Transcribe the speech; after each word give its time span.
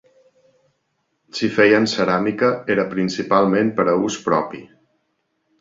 Si 1.39 1.49
feien 1.57 1.85
ceràmica 1.93 2.51
era 2.77 2.87
principalment 2.97 3.73
per 3.81 3.89
a 3.93 3.97
ús 4.09 4.21
propi. 4.31 4.67